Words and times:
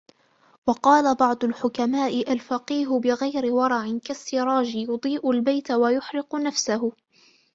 وَقَالَ 0.67 1.15
بَعْضُ 1.15 1.43
الْحُكَمَاءِ 1.43 2.31
الْفَقِيهُ 2.33 2.87
بِغَيْرِ 2.99 3.53
وَرَعٍ 3.53 3.99
كَالسِّرَاجِ 4.05 4.75
يُضِيءُ 4.75 5.31
الْبَيْتَ 5.31 5.71
وَيُحْرِقُ 5.71 6.35
نَفْسَهُ 6.35 6.91